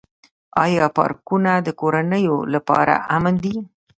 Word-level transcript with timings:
آیا 0.63 0.85
پارکونه 0.97 1.51
د 1.65 1.69
کورنیو 1.79 2.37
لپاره 2.53 2.93
امن 3.17 3.35
دي؟ 3.43 3.55